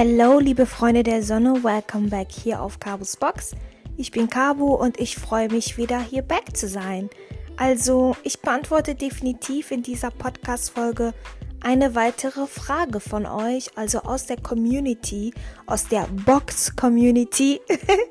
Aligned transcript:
Hello, 0.00 0.38
liebe 0.38 0.64
Freunde 0.64 1.02
der 1.02 1.24
Sonne, 1.24 1.64
welcome 1.64 2.06
back 2.06 2.28
hier 2.30 2.62
auf 2.62 2.78
Cabos 2.78 3.16
Box. 3.16 3.56
Ich 3.96 4.12
bin 4.12 4.30
Cabo 4.30 4.76
und 4.76 5.00
ich 5.00 5.16
freue 5.16 5.48
mich 5.48 5.76
wieder 5.76 6.00
hier 6.00 6.22
back 6.22 6.56
zu 6.56 6.68
sein. 6.68 7.10
Also, 7.56 8.14
ich 8.22 8.38
beantworte 8.40 8.94
definitiv 8.94 9.72
in 9.72 9.82
dieser 9.82 10.12
Podcast-Folge 10.12 11.14
eine 11.62 11.94
weitere 11.94 12.46
Frage 12.46 13.00
von 13.00 13.26
euch, 13.26 13.76
also 13.76 14.00
aus 14.00 14.26
der 14.26 14.40
Community, 14.40 15.32
aus 15.66 15.88
der 15.88 16.06
Box-Community. 16.24 17.60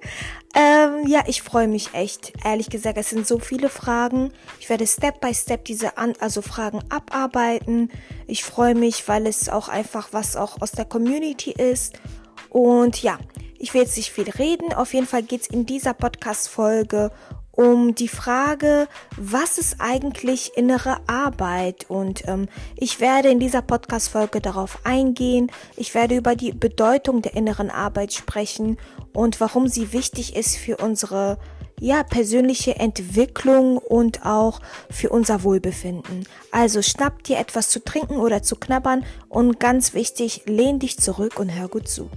ähm, 0.55 1.07
ja, 1.07 1.23
ich 1.27 1.41
freue 1.41 1.67
mich 1.67 1.93
echt. 1.93 2.33
Ehrlich 2.43 2.69
gesagt, 2.69 2.97
es 2.97 3.09
sind 3.09 3.27
so 3.27 3.39
viele 3.39 3.69
Fragen. 3.69 4.31
Ich 4.59 4.69
werde 4.69 4.85
Step 4.85 5.21
by 5.21 5.33
Step 5.33 5.65
diese 5.65 5.97
an 5.97 6.13
also 6.19 6.41
Fragen 6.41 6.81
abarbeiten. 6.89 7.89
Ich 8.27 8.43
freue 8.43 8.75
mich, 8.75 9.07
weil 9.07 9.27
es 9.27 9.49
auch 9.49 9.69
einfach 9.69 10.09
was 10.11 10.35
auch 10.35 10.61
aus 10.61 10.71
der 10.71 10.85
Community 10.85 11.51
ist. 11.51 11.99
Und 12.49 13.01
ja, 13.01 13.17
ich 13.59 13.73
will 13.73 13.81
jetzt 13.81 13.97
nicht 13.97 14.11
viel 14.11 14.29
reden. 14.29 14.73
Auf 14.73 14.93
jeden 14.93 15.07
Fall 15.07 15.23
geht 15.23 15.41
es 15.41 15.47
in 15.47 15.65
dieser 15.65 15.93
Podcast-Folge 15.93 17.11
um 17.57 17.95
die 17.95 18.07
Frage, 18.07 18.87
was 19.17 19.57
ist 19.57 19.77
eigentlich 19.79 20.55
innere 20.55 20.97
Arbeit? 21.07 21.89
Und 21.89 22.27
ähm, 22.27 22.47
ich 22.75 22.99
werde 22.99 23.29
in 23.29 23.39
dieser 23.39 23.63
Podcast-Folge 23.63 24.41
darauf 24.41 24.79
eingehen. 24.83 25.51
Ich 25.75 25.95
werde 25.95 26.15
über 26.15 26.35
die 26.35 26.51
Bedeutung 26.51 27.23
der 27.23 27.35
inneren 27.35 27.71
Arbeit 27.71 28.13
sprechen 28.13 28.77
und 29.11 29.41
warum 29.41 29.67
sie 29.67 29.91
wichtig 29.91 30.35
ist 30.35 30.55
für 30.55 30.77
unsere 30.77 31.39
ja, 31.79 32.03
persönliche 32.03 32.75
Entwicklung 32.75 33.77
und 33.79 34.23
auch 34.23 34.61
für 34.91 35.09
unser 35.09 35.41
Wohlbefinden. 35.41 36.27
Also 36.51 36.83
schnapp 36.83 37.23
dir 37.23 37.39
etwas 37.39 37.69
zu 37.69 37.83
trinken 37.83 38.17
oder 38.17 38.43
zu 38.43 38.55
knabbern 38.55 39.03
und 39.29 39.59
ganz 39.59 39.95
wichtig, 39.95 40.43
lehn 40.45 40.77
dich 40.77 40.99
zurück 40.99 41.39
und 41.39 41.49
hör 41.49 41.67
gut 41.67 41.87
zu. 41.87 42.11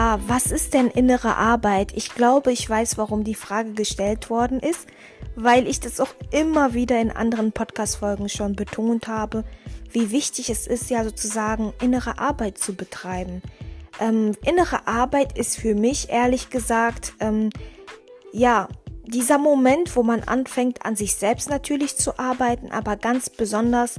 Ah, 0.00 0.20
was 0.28 0.52
ist 0.52 0.74
denn 0.74 0.86
innere 0.86 1.34
Arbeit? 1.34 1.92
Ich 1.92 2.14
glaube, 2.14 2.52
ich 2.52 2.70
weiß, 2.70 2.98
warum 2.98 3.24
die 3.24 3.34
Frage 3.34 3.72
gestellt 3.72 4.30
worden 4.30 4.60
ist, 4.60 4.86
weil 5.34 5.66
ich 5.66 5.80
das 5.80 5.98
auch 5.98 6.14
immer 6.30 6.72
wieder 6.72 7.00
in 7.00 7.10
anderen 7.10 7.50
Podcast-Folgen 7.50 8.28
schon 8.28 8.54
betont 8.54 9.08
habe, 9.08 9.42
wie 9.90 10.12
wichtig 10.12 10.50
es 10.50 10.68
ist, 10.68 10.88
ja 10.88 11.02
sozusagen 11.02 11.72
innere 11.82 12.20
Arbeit 12.20 12.58
zu 12.58 12.76
betreiben. 12.76 13.42
Ähm, 13.98 14.36
innere 14.46 14.86
Arbeit 14.86 15.36
ist 15.36 15.58
für 15.58 15.74
mich 15.74 16.10
ehrlich 16.10 16.48
gesagt, 16.48 17.14
ähm, 17.18 17.50
ja, 18.32 18.68
dieser 19.04 19.38
Moment, 19.38 19.96
wo 19.96 20.04
man 20.04 20.22
anfängt, 20.22 20.86
an 20.86 20.94
sich 20.94 21.16
selbst 21.16 21.50
natürlich 21.50 21.96
zu 21.96 22.20
arbeiten, 22.20 22.70
aber 22.70 22.94
ganz 22.94 23.30
besonders 23.30 23.96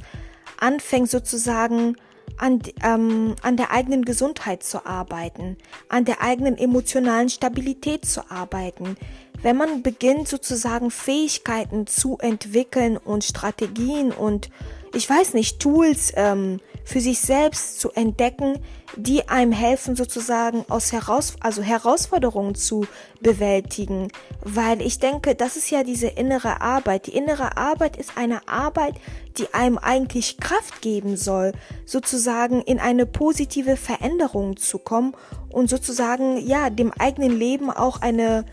anfängt 0.61 1.09
sozusagen 1.09 1.97
an, 2.37 2.61
ähm, 2.83 3.35
an 3.41 3.57
der 3.57 3.71
eigenen 3.71 4.05
Gesundheit 4.05 4.63
zu 4.63 4.85
arbeiten, 4.85 5.57
an 5.87 6.05
der 6.05 6.21
eigenen 6.21 6.57
emotionalen 6.57 7.29
Stabilität 7.29 8.05
zu 8.05 8.29
arbeiten. 8.29 8.95
Wenn 9.41 9.57
man 9.57 9.83
beginnt 9.83 10.27
sozusagen 10.27 10.91
Fähigkeiten 10.91 11.87
zu 11.87 12.17
entwickeln 12.19 12.97
und 12.97 13.23
Strategien 13.23 14.11
und 14.11 14.49
ich 14.93 15.09
weiß 15.09 15.33
nicht, 15.33 15.59
Tools 15.59 16.11
ähm, 16.15 16.59
für 16.83 16.99
sich 16.99 17.19
selbst 17.19 17.79
zu 17.79 17.91
entdecken, 17.91 18.57
die 18.95 19.29
einem 19.29 19.51
helfen, 19.51 19.95
sozusagen 19.95 20.65
aus 20.69 20.91
Heraus 20.91 21.35
also 21.39 21.61
Herausforderungen 21.61 22.55
zu 22.55 22.87
bewältigen. 23.21 24.07
Weil 24.41 24.81
ich 24.81 24.99
denke, 24.99 25.35
das 25.35 25.55
ist 25.55 25.69
ja 25.69 25.83
diese 25.83 26.07
innere 26.07 26.61
Arbeit. 26.61 27.07
Die 27.07 27.15
innere 27.15 27.57
Arbeit 27.57 27.97
ist 27.97 28.17
eine 28.17 28.47
Arbeit, 28.47 28.95
die 29.37 29.53
einem 29.53 29.77
eigentlich 29.77 30.37
Kraft 30.37 30.81
geben 30.81 31.17
soll, 31.17 31.53
sozusagen 31.85 32.61
in 32.61 32.79
eine 32.79 33.05
positive 33.05 33.77
Veränderung 33.77 34.57
zu 34.57 34.79
kommen 34.79 35.15
und 35.49 35.69
sozusagen, 35.69 36.37
ja, 36.37 36.69
dem 36.69 36.91
eigenen 36.97 37.37
Leben 37.37 37.69
auch 37.69 38.01
eine, 38.01 38.45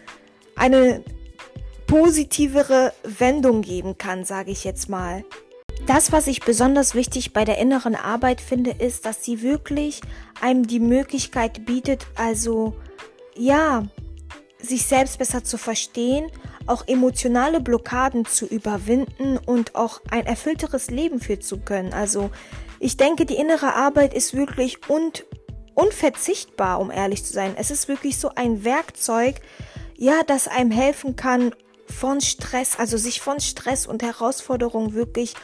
eine 0.55 1.03
positivere 1.87 2.93
Wendung 3.03 3.62
geben 3.62 3.97
kann, 3.97 4.25
sage 4.25 4.50
ich 4.50 4.65
jetzt 4.65 4.89
mal. 4.89 5.25
Das, 5.84 6.10
was 6.10 6.26
ich 6.26 6.41
besonders 6.41 6.94
wichtig 6.94 7.32
bei 7.32 7.44
der 7.44 7.59
inneren 7.59 7.94
Arbeit 7.94 8.41
finde, 8.41 8.70
ist, 8.70 9.04
dass 9.04 9.22
sie 9.25 9.42
wirklich 9.42 10.00
einem 10.41 10.66
die 10.66 10.81
Möglichkeit 10.81 11.66
bietet, 11.66 12.06
also 12.16 12.75
ja, 13.37 13.84
sich 14.60 14.86
selbst 14.86 15.19
besser 15.19 15.44
zu 15.44 15.59
verstehen, 15.59 16.31
auch 16.66 16.88
emotionale 16.88 17.60
Blockaden 17.60 18.25
zu 18.25 18.47
überwinden 18.47 19.38
und 19.38 19.75
auch 19.75 20.00
ein 20.10 20.26
erfüllteres 20.26 20.91
Leben 20.91 21.20
führen 21.20 21.42
zu 21.42 21.59
können. 21.59 21.92
Also 21.92 22.31
ich 22.81 22.97
denke, 22.97 23.26
die 23.26 23.36
innere 23.36 23.75
Arbeit 23.75 24.15
ist 24.15 24.34
wirklich 24.34 24.78
und 24.88 25.25
unverzichtbar, 25.75 26.81
um 26.81 26.91
ehrlich 26.91 27.25
zu 27.25 27.32
sein. 27.32 27.54
Es 27.56 27.70
ist 27.70 27.86
wirklich 27.86 28.19
so 28.19 28.31
ein 28.34 28.65
Werkzeug, 28.65 29.36
ja, 29.97 30.22
das 30.26 30.48
einem 30.48 30.70
helfen 30.70 31.16
kann, 31.16 31.54
von 31.86 32.20
Stress, 32.20 32.78
also 32.78 32.97
sich 32.97 33.20
von 33.20 33.38
Stress 33.38 33.86
und 33.86 34.03
Herausforderungen 34.03 34.94
wirklich 34.94 35.34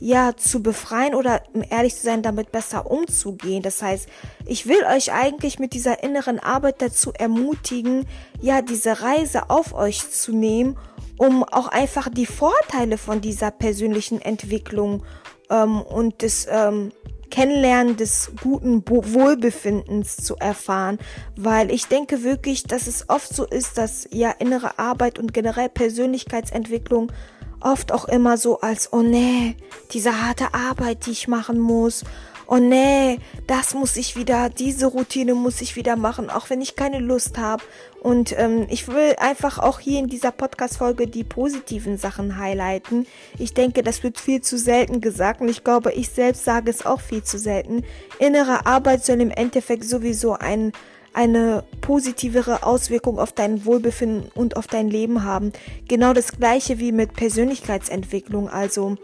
ja 0.00 0.36
zu 0.36 0.62
befreien 0.62 1.14
oder 1.14 1.42
um 1.52 1.62
ehrlich 1.68 1.96
zu 1.96 2.02
sein, 2.02 2.22
damit 2.22 2.52
besser 2.52 2.90
umzugehen. 2.90 3.62
Das 3.62 3.82
heißt, 3.82 4.08
ich 4.46 4.66
will 4.66 4.82
euch 4.84 5.12
eigentlich 5.12 5.58
mit 5.58 5.72
dieser 5.72 6.02
inneren 6.02 6.38
Arbeit 6.38 6.80
dazu 6.82 7.12
ermutigen, 7.12 8.06
ja, 8.40 8.62
diese 8.62 9.02
Reise 9.02 9.50
auf 9.50 9.74
euch 9.74 10.10
zu 10.10 10.32
nehmen, 10.32 10.78
um 11.16 11.44
auch 11.44 11.68
einfach 11.68 12.08
die 12.08 12.26
Vorteile 12.26 12.98
von 12.98 13.20
dieser 13.20 13.50
persönlichen 13.50 14.20
Entwicklung 14.20 15.04
ähm, 15.50 15.80
und 15.82 16.22
des 16.22 16.46
ähm, 16.50 16.92
Kennenlernen 17.30 17.96
des 17.96 18.32
guten 18.42 18.82
Wohlbefindens 18.88 20.16
zu 20.16 20.36
erfahren, 20.36 20.98
weil 21.36 21.70
ich 21.70 21.86
denke 21.86 22.24
wirklich, 22.24 22.62
dass 22.62 22.86
es 22.86 23.08
oft 23.08 23.34
so 23.34 23.44
ist, 23.44 23.78
dass 23.78 24.08
ja 24.10 24.30
innere 24.30 24.78
Arbeit 24.78 25.18
und 25.18 25.34
generell 25.34 25.68
Persönlichkeitsentwicklung 25.68 27.12
oft 27.60 27.92
auch 27.92 28.06
immer 28.06 28.36
so 28.36 28.60
als, 28.60 28.92
oh 28.92 29.02
nee, 29.02 29.56
diese 29.92 30.22
harte 30.22 30.54
Arbeit, 30.54 31.06
die 31.06 31.12
ich 31.12 31.28
machen 31.28 31.58
muss. 31.58 32.04
Oh 32.50 32.56
nee, 32.56 33.18
das 33.46 33.74
muss 33.74 33.98
ich 33.98 34.16
wieder, 34.16 34.48
diese 34.48 34.86
Routine 34.86 35.34
muss 35.34 35.60
ich 35.60 35.76
wieder 35.76 35.96
machen, 35.96 36.30
auch 36.30 36.48
wenn 36.48 36.62
ich 36.62 36.76
keine 36.76 36.98
Lust 36.98 37.36
habe. 37.36 37.62
Und 38.00 38.34
ähm, 38.38 38.66
ich 38.70 38.88
will 38.88 39.16
einfach 39.18 39.58
auch 39.58 39.80
hier 39.80 39.98
in 39.98 40.06
dieser 40.06 40.32
Podcast-Folge 40.32 41.08
die 41.08 41.24
positiven 41.24 41.98
Sachen 41.98 42.38
highlighten. 42.38 43.06
Ich 43.38 43.52
denke, 43.52 43.82
das 43.82 44.02
wird 44.02 44.18
viel 44.18 44.40
zu 44.40 44.56
selten 44.56 45.02
gesagt 45.02 45.42
und 45.42 45.48
ich 45.50 45.62
glaube, 45.62 45.92
ich 45.92 46.08
selbst 46.08 46.44
sage 46.44 46.70
es 46.70 46.86
auch 46.86 47.02
viel 47.02 47.22
zu 47.22 47.38
selten. 47.38 47.84
Innere 48.18 48.64
Arbeit 48.64 49.04
soll 49.04 49.20
im 49.20 49.30
Endeffekt 49.30 49.84
sowieso 49.84 50.32
ein 50.32 50.72
eine 51.12 51.64
positivere 51.80 52.62
Auswirkung 52.62 53.18
auf 53.18 53.32
dein 53.32 53.64
Wohlbefinden 53.64 54.30
und 54.34 54.56
auf 54.56 54.66
dein 54.66 54.88
Leben 54.88 55.24
haben. 55.24 55.52
Genau 55.88 56.12
das 56.12 56.32
gleiche 56.32 56.78
wie 56.78 56.92
mit 56.92 57.14
Persönlichkeitsentwicklung. 57.14 58.48
Also 58.48 58.96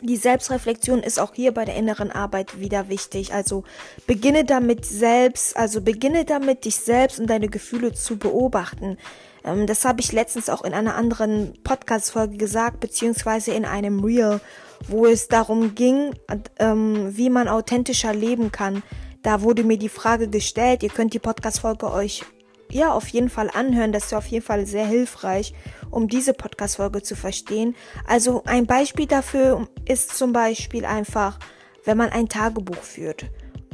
die 0.00 0.16
Selbstreflexion 0.16 1.02
ist 1.02 1.18
auch 1.18 1.34
hier 1.34 1.52
bei 1.52 1.64
der 1.64 1.74
inneren 1.74 2.10
Arbeit 2.10 2.60
wieder 2.60 2.88
wichtig. 2.88 3.34
Also 3.34 3.64
beginne 4.06 4.44
damit 4.44 4.84
selbst, 4.84 5.56
also 5.56 5.80
beginne 5.80 6.24
damit, 6.24 6.64
dich 6.64 6.76
selbst 6.76 7.18
und 7.18 7.28
deine 7.28 7.48
Gefühle 7.48 7.92
zu 7.92 8.16
beobachten. 8.16 8.96
Ähm, 9.44 9.66
das 9.66 9.84
habe 9.84 10.00
ich 10.00 10.12
letztens 10.12 10.50
auch 10.50 10.62
in 10.62 10.74
einer 10.74 10.94
anderen 10.94 11.54
Podcast-Folge 11.64 12.36
gesagt, 12.36 12.80
beziehungsweise 12.80 13.52
in 13.52 13.64
einem 13.64 14.04
Reel, 14.04 14.40
wo 14.86 15.06
es 15.06 15.28
darum 15.28 15.74
ging, 15.74 16.14
ähm, 16.58 17.16
wie 17.16 17.30
man 17.30 17.48
authentischer 17.48 18.14
leben 18.14 18.52
kann. 18.52 18.82
Da 19.22 19.42
wurde 19.42 19.64
mir 19.64 19.78
die 19.78 19.88
Frage 19.88 20.28
gestellt. 20.28 20.82
Ihr 20.82 20.90
könnt 20.90 21.14
die 21.14 21.18
Podcast-Folge 21.18 21.92
euch 21.92 22.24
ja 22.70 22.92
auf 22.92 23.08
jeden 23.08 23.30
Fall 23.30 23.50
anhören. 23.52 23.92
Das 23.92 24.06
ist 24.06 24.14
auf 24.14 24.26
jeden 24.26 24.44
Fall 24.44 24.66
sehr 24.66 24.86
hilfreich, 24.86 25.54
um 25.90 26.08
diese 26.08 26.34
Podcast-Folge 26.34 27.02
zu 27.02 27.16
verstehen. 27.16 27.74
Also 28.06 28.42
ein 28.44 28.66
Beispiel 28.66 29.06
dafür 29.06 29.68
ist 29.86 30.16
zum 30.16 30.32
Beispiel 30.32 30.84
einfach, 30.84 31.38
wenn 31.84 31.96
man 31.96 32.10
ein 32.10 32.28
Tagebuch 32.28 32.82
führt 32.82 33.26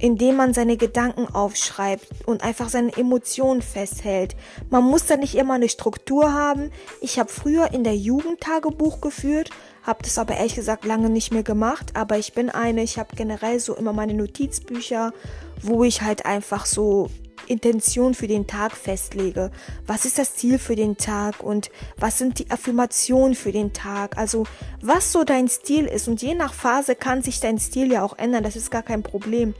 indem 0.05 0.37
man 0.37 0.53
seine 0.53 0.77
Gedanken 0.77 1.35
aufschreibt 1.35 2.06
und 2.27 2.45
einfach 2.45 2.69
seine 2.69 2.95
Emotionen 2.95 3.62
festhält. 3.62 4.37
Man 4.69 4.85
muss 4.85 5.06
da 5.06 5.17
nicht 5.17 5.35
immer 5.35 5.55
eine 5.55 5.71
Struktur 5.71 6.35
haben. 6.35 6.71
Ich 7.01 7.19
habe 7.19 7.31
früher 7.31 7.73
in 7.73 7.85
der 7.85 7.97
Jugend 7.97 8.43
Tagebuch 8.43 9.01
geführt, 9.01 9.49
habe 9.83 10.03
das 10.03 10.19
aber 10.19 10.37
ehrlich 10.37 10.56
gesagt 10.56 10.85
lange 10.85 11.09
nicht 11.09 11.33
mehr 11.33 11.43
gemacht, 11.43 11.93
aber 11.95 12.19
ich 12.19 12.35
bin 12.35 12.51
eine, 12.51 12.83
ich 12.83 12.99
habe 12.99 13.17
generell 13.17 13.59
so 13.59 13.75
immer 13.75 13.95
meine 13.95 14.12
Notizbücher, 14.12 15.15
wo 15.62 15.85
ich 15.85 16.03
halt 16.03 16.27
einfach 16.27 16.67
so 16.67 17.09
Intention 17.47 18.12
für 18.12 18.27
den 18.27 18.47
Tag 18.47 18.77
festlege. 18.77 19.51
Was 19.87 20.05
ist 20.05 20.19
das 20.19 20.35
Ziel 20.37 20.59
für 20.59 20.77
den 20.77 20.99
Tag 20.99 21.43
und 21.43 21.71
was 21.97 22.19
sind 22.19 22.39
die 22.39 22.51
Affirmationen 22.51 23.35
für 23.35 23.53
den 23.53 23.73
Tag? 23.73 24.19
Also 24.19 24.45
was 24.83 25.12
so 25.12 25.25
dein 25.25 25.49
Stil 25.49 25.87
ist 25.87 26.09
und 26.09 26.21
je 26.21 26.35
nach 26.35 26.53
Phase 26.53 26.95
kann 26.95 27.23
sich 27.23 27.41
dein 27.41 27.59
Stil 27.59 27.91
ja 27.91 28.03
auch 28.03 28.19
ändern. 28.19 28.45
Das 28.45 28.56
ist 28.56 28.71
gar 28.71 28.83
kein 28.83 29.03
Problem. 29.03 29.55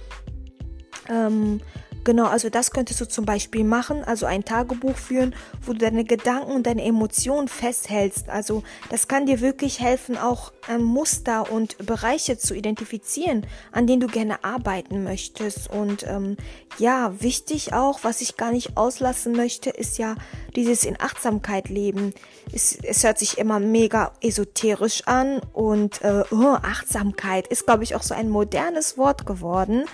Ähm, 1.09 1.61
Genau, 2.05 2.27
also 2.27 2.51
das 2.51 2.71
könntest 2.71 3.01
du 3.01 3.09
zum 3.09 3.25
Beispiel 3.25 3.65
machen, 3.65 4.05
also 4.05 4.27
ein 4.27 4.45
Tagebuch 4.45 4.97
führen, 4.97 5.35
wo 5.63 5.73
du 5.73 5.79
deine 5.79 6.05
Gedanken 6.05 6.53
und 6.53 6.67
deine 6.67 6.85
Emotionen 6.85 7.49
festhältst. 7.49 8.29
Also 8.29 8.63
das 8.91 9.09
kann 9.09 9.25
dir 9.25 9.41
wirklich 9.41 9.81
helfen, 9.81 10.19
auch 10.19 10.53
ähm, 10.69 10.83
Muster 10.83 11.51
und 11.51 11.79
Bereiche 11.87 12.37
zu 12.37 12.55
identifizieren, 12.55 13.47
an 13.73 13.87
denen 13.87 14.01
du 14.01 14.07
gerne 14.07 14.45
arbeiten 14.45 15.03
möchtest. 15.03 15.71
Und 15.71 16.07
ähm, 16.07 16.37
ja, 16.79 17.23
wichtig 17.23 17.73
auch, 17.73 18.01
was 18.03 18.21
ich 18.21 18.37
gar 18.37 18.53
nicht 18.53 18.77
auslassen 18.77 19.33
möchte, 19.33 19.71
ist 19.71 19.97
ja 19.97 20.15
dieses 20.57 20.85
in 20.85 21.01
Achtsamkeit 21.01 21.71
leben. 21.71 22.13
Es, 22.53 22.77
es 22.83 23.03
hört 23.03 23.19
sich 23.19 23.39
immer 23.39 23.61
mega 23.61 24.13
esoterisch 24.21 25.07
an 25.07 25.41
und 25.55 26.03
äh, 26.03 26.25
oh, 26.31 26.59
Achtsamkeit 26.61 27.47
ist, 27.47 27.65
glaube 27.65 27.83
ich, 27.83 27.95
auch 27.95 28.03
so 28.03 28.15
ein 28.15 28.29
modernes 28.29 28.99
Wort 28.99 29.25
geworden. 29.25 29.87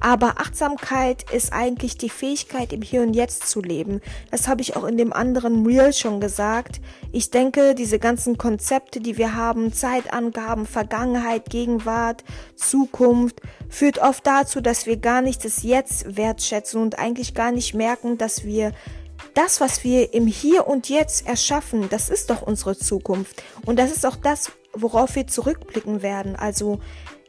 Aber 0.00 0.40
Achtsamkeit 0.40 1.30
ist 1.30 1.52
eigentlich 1.52 1.96
die 1.96 2.10
Fähigkeit, 2.10 2.72
im 2.72 2.82
Hier 2.82 3.02
und 3.02 3.14
Jetzt 3.14 3.48
zu 3.48 3.60
leben. 3.60 4.00
Das 4.30 4.48
habe 4.48 4.60
ich 4.60 4.76
auch 4.76 4.84
in 4.84 4.96
dem 4.96 5.12
anderen 5.12 5.64
Reel 5.64 5.92
schon 5.92 6.20
gesagt. 6.20 6.80
Ich 7.12 7.30
denke, 7.30 7.74
diese 7.74 7.98
ganzen 7.98 8.36
Konzepte, 8.36 9.00
die 9.00 9.16
wir 9.16 9.34
haben, 9.34 9.72
Zeitangaben, 9.72 10.66
Vergangenheit, 10.66 11.48
Gegenwart, 11.50 12.24
Zukunft, 12.56 13.40
führt 13.68 13.98
oft 13.98 14.26
dazu, 14.26 14.60
dass 14.60 14.86
wir 14.86 14.96
gar 14.96 15.22
nicht 15.22 15.44
das 15.44 15.62
Jetzt 15.62 16.16
wertschätzen 16.16 16.80
und 16.80 16.98
eigentlich 16.98 17.34
gar 17.34 17.52
nicht 17.52 17.74
merken, 17.74 18.18
dass 18.18 18.44
wir 18.44 18.72
das, 19.34 19.60
was 19.60 19.84
wir 19.84 20.12
im 20.12 20.26
Hier 20.26 20.66
und 20.66 20.88
Jetzt 20.88 21.26
erschaffen, 21.26 21.88
das 21.88 22.10
ist 22.10 22.30
doch 22.30 22.42
unsere 22.42 22.76
Zukunft. 22.76 23.42
Und 23.64 23.78
das 23.78 23.92
ist 23.92 24.04
auch 24.06 24.16
das, 24.16 24.52
worauf 24.72 25.14
wir 25.16 25.26
zurückblicken 25.26 26.02
werden. 26.02 26.36
Also 26.36 26.80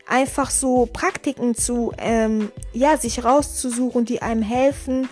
einfach 0.08 0.52
so 0.52 0.88
Praktiken 0.92 1.56
zu, 1.56 1.92
ähm, 1.98 2.52
ja, 2.74 2.98
sich 2.98 3.24
rauszusuchen, 3.24 4.06
die 4.06 4.22
einem 4.22 4.42
helfen, 4.42 5.10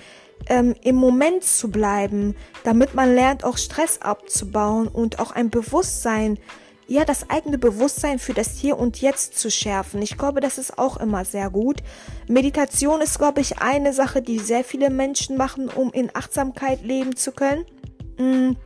ähm, 0.47 0.75
im 0.83 0.95
Moment 0.95 1.43
zu 1.43 1.69
bleiben, 1.69 2.35
damit 2.63 2.93
man 2.93 3.13
lernt, 3.13 3.43
auch 3.43 3.57
Stress 3.57 4.01
abzubauen 4.01 4.87
und 4.87 5.19
auch 5.19 5.31
ein 5.31 5.49
Bewusstsein, 5.49 6.37
ja, 6.87 7.05
das 7.05 7.29
eigene 7.29 7.57
Bewusstsein 7.57 8.19
für 8.19 8.33
das 8.33 8.57
Hier 8.57 8.77
und 8.77 8.99
Jetzt 9.01 9.39
zu 9.39 9.49
schärfen. 9.49 10.01
Ich 10.01 10.17
glaube, 10.17 10.41
das 10.41 10.57
ist 10.57 10.77
auch 10.77 10.97
immer 10.97 11.23
sehr 11.23 11.49
gut. 11.49 11.77
Meditation 12.27 13.01
ist, 13.01 13.17
glaube 13.17 13.41
ich, 13.41 13.59
eine 13.59 13.93
Sache, 13.93 14.21
die 14.21 14.39
sehr 14.39 14.63
viele 14.63 14.89
Menschen 14.89 15.37
machen, 15.37 15.69
um 15.69 15.91
in 15.91 16.11
Achtsamkeit 16.13 16.83
leben 16.83 17.15
zu 17.15 17.31
können. 17.31 17.65
Mm. 18.17 18.57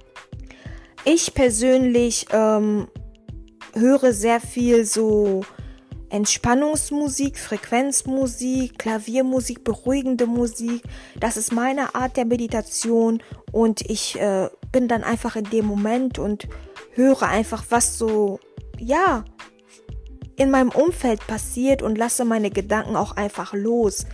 Ich 1.06 1.33
persönlich 1.33 2.25
ähm, 2.33 2.88
höre 3.74 4.12
sehr 4.12 4.41
viel 4.41 4.83
so 4.83 5.45
Entspannungsmusik, 6.09 7.38
Frequenzmusik, 7.38 8.80
Klaviermusik, 8.80 9.63
beruhigende 9.63 10.25
Musik. 10.25 10.83
Das 11.19 11.38
ist 11.38 11.51
meine 11.51 11.95
Art 11.95 12.18
der 12.18 12.25
Meditation 12.25 13.21
und 13.51 13.81
ich 13.81 14.19
äh, 14.19 14.50
bin 14.71 14.88
dann 14.88 15.04
einfach 15.04 15.36
in 15.36 15.45
dem 15.45 15.65
Moment 15.65 16.18
und 16.19 16.48
höre 16.94 17.24
einfach, 17.24 17.65
was 17.69 17.98
so, 17.98 18.39
ja, 18.80 19.25
in 20.38 20.51
meinem 20.51 20.69
Umfeld 20.69 21.25
passiert 21.27 21.81
und 21.81 21.98
lasse 21.98 22.24
meine 22.24 22.51
Gedanken 22.51 22.95
auch 22.95 23.15
einfach 23.18 23.53
los. 23.53 24.06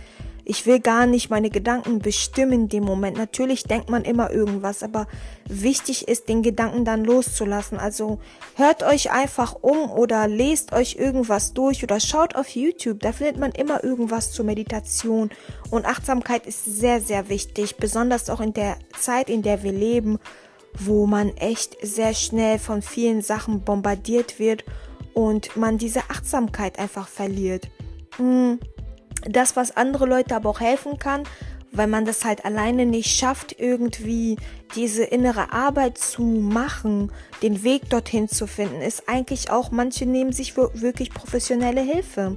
Ich 0.46 0.66
will 0.66 0.78
gar 0.78 1.06
nicht 1.06 1.30
meine 1.30 1.48
Gedanken 1.48 2.00
bestimmen 2.00 2.52
in 2.52 2.68
dem 2.68 2.84
Moment. 2.84 3.16
Natürlich 3.16 3.64
denkt 3.64 3.88
man 3.88 4.04
immer 4.04 4.30
irgendwas, 4.30 4.82
aber 4.82 5.06
wichtig 5.48 6.06
ist, 6.06 6.28
den 6.28 6.42
Gedanken 6.42 6.84
dann 6.84 7.04
loszulassen. 7.04 7.78
Also 7.78 8.18
hört 8.56 8.82
euch 8.82 9.10
einfach 9.10 9.56
um 9.62 9.90
oder 9.90 10.28
lest 10.28 10.72
euch 10.72 10.96
irgendwas 10.96 11.54
durch 11.54 11.82
oder 11.82 11.98
schaut 11.98 12.34
auf 12.34 12.48
YouTube. 12.50 13.00
Da 13.00 13.12
findet 13.12 13.38
man 13.38 13.52
immer 13.52 13.82
irgendwas 13.82 14.32
zur 14.32 14.44
Meditation. 14.44 15.30
Und 15.70 15.86
Achtsamkeit 15.86 16.46
ist 16.46 16.64
sehr, 16.66 17.00
sehr 17.00 17.30
wichtig, 17.30 17.76
besonders 17.76 18.28
auch 18.28 18.40
in 18.40 18.52
der 18.52 18.76
Zeit, 19.00 19.30
in 19.30 19.40
der 19.40 19.62
wir 19.62 19.72
leben, 19.72 20.18
wo 20.78 21.06
man 21.06 21.34
echt 21.36 21.76
sehr 21.80 22.12
schnell 22.12 22.58
von 22.58 22.82
vielen 22.82 23.22
Sachen 23.22 23.62
bombardiert 23.62 24.38
wird 24.38 24.64
und 25.14 25.56
man 25.56 25.78
diese 25.78 26.00
Achtsamkeit 26.10 26.78
einfach 26.78 27.08
verliert. 27.08 27.70
Hm 28.16 28.58
das, 29.28 29.56
was 29.56 29.76
andere 29.76 30.06
Leute 30.06 30.34
aber 30.36 30.50
auch 30.50 30.60
helfen 30.60 30.98
kann, 30.98 31.24
weil 31.72 31.86
man 31.88 32.04
das 32.04 32.24
halt 32.24 32.44
alleine 32.44 32.86
nicht 32.86 33.16
schafft, 33.16 33.58
irgendwie 33.58 34.36
diese 34.76 35.04
innere 35.04 35.52
Arbeit 35.52 35.98
zu 35.98 36.22
machen, 36.22 37.12
den 37.42 37.64
Weg 37.64 37.90
dorthin 37.90 38.28
zu 38.28 38.46
finden, 38.46 38.80
ist 38.80 39.08
eigentlich 39.08 39.50
auch, 39.50 39.70
manche 39.70 40.06
nehmen 40.06 40.32
sich 40.32 40.56
wirklich 40.56 41.12
professionelle 41.12 41.80
Hilfe. 41.80 42.36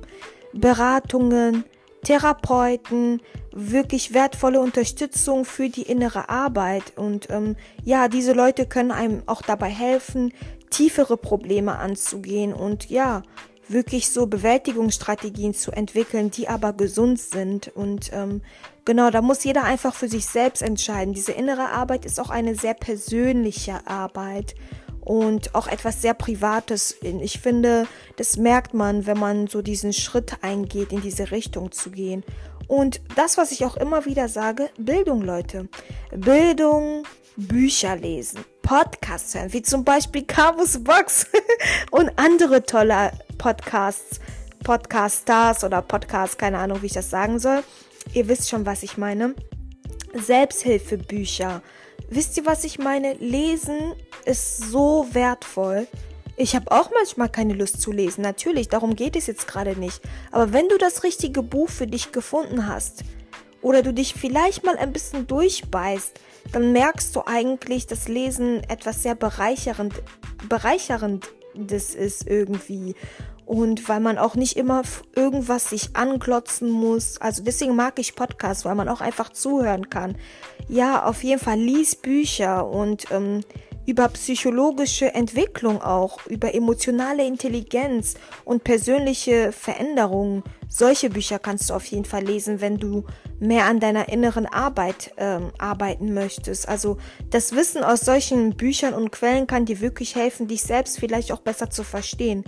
Beratungen, 0.53 1.65
Therapeuten, 2.03 3.21
wirklich 3.51 4.13
wertvolle 4.13 4.59
Unterstützung 4.59 5.45
für 5.45 5.69
die 5.69 5.83
innere 5.83 6.29
Arbeit. 6.29 6.93
Und 6.95 7.29
ähm, 7.29 7.55
ja, 7.83 8.07
diese 8.07 8.33
Leute 8.33 8.65
können 8.65 8.91
einem 8.91 9.23
auch 9.25 9.41
dabei 9.41 9.69
helfen, 9.69 10.33
tiefere 10.69 11.17
Probleme 11.17 11.77
anzugehen 11.77 12.53
und 12.53 12.89
ja, 12.89 13.23
wirklich 13.69 14.09
so 14.09 14.27
Bewältigungsstrategien 14.27 15.53
zu 15.53 15.71
entwickeln, 15.71 16.31
die 16.31 16.47
aber 16.47 16.73
gesund 16.73 17.19
sind. 17.19 17.69
Und 17.75 18.11
ähm, 18.13 18.41
genau, 18.85 19.09
da 19.09 19.21
muss 19.21 19.43
jeder 19.43 19.63
einfach 19.63 19.93
für 19.93 20.07
sich 20.07 20.25
selbst 20.25 20.61
entscheiden. 20.61 21.13
Diese 21.13 21.31
innere 21.31 21.69
Arbeit 21.69 22.05
ist 22.05 22.19
auch 22.19 22.29
eine 22.29 22.55
sehr 22.55 22.73
persönliche 22.73 23.85
Arbeit 23.87 24.55
und 25.01 25.55
auch 25.55 25.67
etwas 25.67 26.01
sehr 26.01 26.13
Privates. 26.13 26.97
Ich 27.01 27.39
finde, 27.39 27.87
das 28.17 28.35
merkt 28.35 28.73
man, 28.73 29.05
wenn 29.05 29.17
man 29.17 29.47
so 29.47 29.61
diesen 29.61 29.93
Schritt 29.93 30.43
eingeht, 30.43 30.91
in 30.91 31.01
diese 31.01 31.31
Richtung 31.31 31.71
zu 31.71 31.91
gehen. 31.91 32.23
Und 32.67 32.99
das, 33.15 33.37
was 33.37 33.53
ich 33.53 33.63
auch 33.63 33.77
immer 33.77 34.05
wieder 34.05 34.27
sage, 34.27 34.69
Bildung, 34.77 35.21
Leute. 35.21 35.69
Bildung, 36.11 37.03
Bücher 37.37 37.95
lesen, 37.95 38.39
Podcasts 38.67 39.33
hören, 39.33 39.53
wie 39.53 39.61
zum 39.61 39.85
Beispiel 39.85 40.25
Cabus 40.25 40.83
Box 40.83 41.27
und 41.91 42.11
andere 42.17 42.63
tolle 42.63 43.13
Podcasts, 43.37 44.19
Podcast-Stars 44.61 45.63
oder 45.63 45.81
Podcasts, 45.81 46.37
keine 46.37 46.57
Ahnung, 46.57 46.81
wie 46.81 46.87
ich 46.87 46.93
das 46.93 47.09
sagen 47.09 47.39
soll. 47.39 47.63
Ihr 48.11 48.27
wisst 48.27 48.49
schon, 48.49 48.65
was 48.65 48.83
ich 48.83 48.97
meine. 48.97 49.35
Selbsthilfebücher. 50.13 51.61
Wisst 52.09 52.35
ihr, 52.35 52.45
was 52.45 52.65
ich 52.65 52.77
meine? 52.77 53.13
Lesen 53.13 53.93
ist 54.25 54.57
so 54.57 55.07
wertvoll. 55.13 55.87
Ich 56.35 56.53
habe 56.53 56.69
auch 56.69 56.91
manchmal 56.91 57.29
keine 57.29 57.53
Lust 57.53 57.79
zu 57.79 57.93
lesen, 57.93 58.21
natürlich, 58.21 58.67
darum 58.67 58.97
geht 58.97 59.15
es 59.15 59.27
jetzt 59.27 59.47
gerade 59.47 59.79
nicht. 59.79 60.01
Aber 60.29 60.51
wenn 60.51 60.67
du 60.67 60.77
das 60.77 61.05
richtige 61.05 61.41
Buch 61.41 61.69
für 61.69 61.87
dich 61.87 62.11
gefunden 62.11 62.67
hast 62.67 63.05
oder 63.61 63.81
du 63.81 63.93
dich 63.93 64.13
vielleicht 64.13 64.65
mal 64.65 64.75
ein 64.75 64.91
bisschen 64.91 65.25
durchbeißt, 65.25 66.19
dann 66.51 66.71
merkst 66.71 67.15
du 67.15 67.23
eigentlich, 67.25 67.87
dass 67.87 68.07
Lesen 68.07 68.63
etwas 68.69 69.03
sehr 69.03 69.15
bereichernd, 69.15 69.93
bereicherndes 70.47 71.95
ist 71.95 72.27
irgendwie 72.27 72.95
und 73.47 73.87
weil 73.87 74.01
man 74.01 74.17
auch 74.17 74.35
nicht 74.35 74.57
immer 74.57 74.81
irgendwas 75.15 75.69
sich 75.69 75.95
anglotzen 75.95 76.69
muss. 76.69 77.19
Also 77.21 77.43
deswegen 77.43 77.75
mag 77.75 77.97
ich 77.97 78.15
Podcasts, 78.15 78.65
weil 78.65 78.75
man 78.75 78.89
auch 78.89 78.99
einfach 78.99 79.29
zuhören 79.29 79.89
kann. 79.89 80.17
Ja, 80.67 81.05
auf 81.05 81.23
jeden 81.23 81.39
Fall 81.39 81.57
lies 81.57 81.95
Bücher 81.95 82.67
und 82.67 83.09
ähm, 83.09 83.41
über 83.87 84.09
psychologische 84.09 85.13
Entwicklung 85.13 85.81
auch, 85.81 86.27
über 86.27 86.53
emotionale 86.53 87.25
Intelligenz 87.25 88.15
und 88.43 88.65
persönliche 88.65 89.53
Veränderungen. 89.53 90.43
Solche 90.67 91.09
Bücher 91.09 91.39
kannst 91.39 91.69
du 91.69 91.73
auf 91.73 91.85
jeden 91.85 92.03
Fall 92.03 92.23
lesen, 92.23 92.59
wenn 92.59 92.77
du 92.77 93.05
mehr 93.39 93.65
an 93.65 93.79
deiner 93.79 94.09
inneren 94.09 94.45
Arbeit 94.45 95.13
ähm, 95.15 95.51
arbeiten 95.57 96.13
möchtest. 96.13 96.67
Also 96.67 96.97
das 97.29 97.55
Wissen 97.55 97.81
aus 97.81 98.01
solchen 98.01 98.57
Büchern 98.57 98.93
und 98.93 99.11
Quellen 99.11 99.47
kann 99.47 99.63
dir 99.63 99.79
wirklich 99.79 100.15
helfen, 100.15 100.49
dich 100.49 100.63
selbst 100.63 100.99
vielleicht 100.99 101.31
auch 101.31 101.39
besser 101.39 101.69
zu 101.69 101.83
verstehen. 101.83 102.43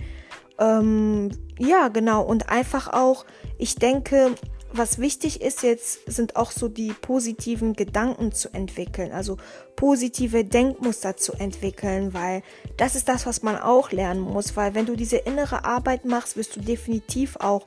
Ähm, 0.58 1.30
ja, 1.58 1.88
genau. 1.88 2.22
Und 2.22 2.50
einfach 2.50 2.92
auch, 2.92 3.24
ich 3.56 3.76
denke, 3.76 4.34
was 4.72 4.98
wichtig 4.98 5.40
ist 5.40 5.62
jetzt, 5.62 6.00
sind 6.06 6.36
auch 6.36 6.50
so 6.50 6.68
die 6.68 6.92
positiven 6.92 7.74
Gedanken 7.74 8.32
zu 8.32 8.52
entwickeln, 8.52 9.12
also 9.12 9.36
positive 9.76 10.44
Denkmuster 10.44 11.16
zu 11.16 11.32
entwickeln, 11.32 12.14
weil 12.14 12.42
das 12.76 12.94
ist 12.94 13.08
das, 13.08 13.26
was 13.26 13.42
man 13.42 13.58
auch 13.58 13.92
lernen 13.92 14.20
muss, 14.20 14.56
weil 14.56 14.74
wenn 14.74 14.86
du 14.86 14.96
diese 14.96 15.16
innere 15.16 15.64
Arbeit 15.64 16.04
machst, 16.04 16.36
wirst 16.36 16.56
du 16.56 16.60
definitiv 16.60 17.36
auch, 17.36 17.66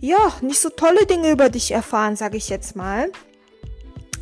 ja, 0.00 0.32
nicht 0.40 0.60
so 0.60 0.70
tolle 0.70 1.06
Dinge 1.06 1.30
über 1.30 1.50
dich 1.50 1.72
erfahren, 1.72 2.16
sage 2.16 2.36
ich 2.36 2.48
jetzt 2.48 2.74
mal. 2.74 3.10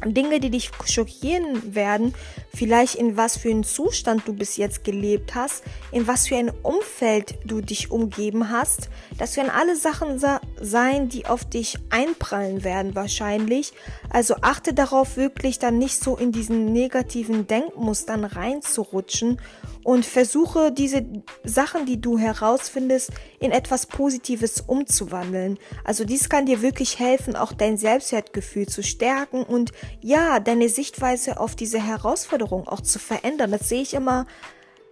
Dinge, 0.04 0.38
die 0.38 0.50
dich 0.50 0.70
schockieren 0.86 1.74
werden, 1.74 2.14
vielleicht 2.54 2.96
in 2.96 3.16
was 3.16 3.36
für 3.36 3.50
einen 3.50 3.64
Zustand 3.64 4.26
du 4.26 4.32
bis 4.32 4.56
jetzt 4.56 4.84
gelebt 4.84 5.34
hast, 5.34 5.62
in 5.92 6.06
was 6.06 6.28
für 6.28 6.36
ein 6.36 6.50
Umfeld 6.62 7.38
du 7.44 7.60
dich 7.60 7.90
umgeben 7.90 8.50
hast. 8.50 8.88
Das 9.18 9.36
werden 9.36 9.50
alle 9.50 9.76
Sachen 9.76 10.20
sein, 10.60 11.08
die 11.08 11.26
auf 11.26 11.44
dich 11.44 11.78
einprallen 11.90 12.64
werden 12.64 12.94
wahrscheinlich. 12.94 13.72
Also 14.10 14.36
achte 14.42 14.74
darauf 14.74 15.16
wirklich 15.16 15.58
dann 15.58 15.78
nicht 15.78 16.02
so 16.02 16.16
in 16.16 16.32
diesen 16.32 16.72
negativen 16.72 17.46
Denkmustern 17.46 18.24
reinzurutschen 18.24 19.40
und 19.84 20.04
versuche 20.04 20.72
diese 20.72 21.06
Sachen, 21.44 21.86
die 21.86 22.00
du 22.00 22.18
herausfindest, 22.18 23.10
in 23.40 23.52
etwas 23.52 23.86
Positives 23.86 24.60
umzuwandeln. 24.60 25.58
Also 25.84 26.04
dies 26.04 26.28
kann 26.28 26.46
dir 26.46 26.60
wirklich 26.60 26.98
helfen, 26.98 27.36
auch 27.36 27.52
dein 27.52 27.78
Selbstwertgefühl 27.78 28.66
zu 28.66 28.82
stärken 28.82 29.44
und 29.44 29.72
ja, 30.00 30.40
deine 30.40 30.68
Sichtweise 30.68 31.40
auf 31.40 31.56
diese 31.56 31.82
Herausforderung 31.82 32.47
auch 32.52 32.80
zu 32.80 32.98
verändern. 32.98 33.50
Das 33.50 33.68
sehe 33.68 33.82
ich 33.82 33.94
immer 33.94 34.26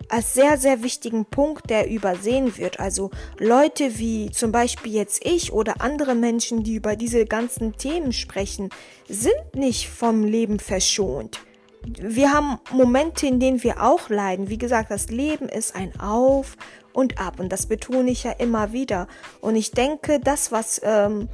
als 0.09 0.35
sehr, 0.35 0.57
sehr 0.57 0.83
wichtigen 0.83 1.25
Punkt, 1.25 1.71
der 1.71 1.91
übersehen 1.91 2.57
wird. 2.57 2.79
Also 2.81 3.11
Leute 3.39 3.99
wie 3.99 4.31
zum 4.31 4.53
Beispiel 4.53 4.93
jetzt 4.93 5.25
ich 5.25 5.53
oder 5.53 5.81
andere 5.81 6.15
Menschen, 6.15 6.63
die 6.63 6.75
über 6.75 6.97
diese 6.97 7.27
ganzen 7.27 7.77
Themen 7.77 8.13
sprechen, 8.13 8.71
sind 9.09 9.55
nicht 9.55 9.89
vom 9.89 10.25
Leben 10.25 10.59
verschont. 10.59 11.41
Wir 11.83 12.33
haben 12.33 12.59
Momente, 12.73 13.27
in 13.27 13.39
denen 13.39 13.63
wir 13.63 13.83
auch 13.83 14.09
leiden. 14.09 14.49
Wie 14.49 14.59
gesagt, 14.59 14.91
das 14.91 15.09
Leben 15.09 15.49
ist 15.49 15.77
ein 15.77 15.99
Auf 16.01 16.57
und 16.93 17.21
Ab 17.21 17.39
und 17.39 17.51
das 17.53 17.67
betone 17.67 18.11
ich 18.11 18.25
ja 18.25 18.33
immer 18.33 18.73
wieder. 18.73 19.07
Und 19.41 19.55
ich 19.55 19.71
denke, 19.71 20.19
das, 20.19 20.51
was 20.51 20.81
ähm, 20.83 21.29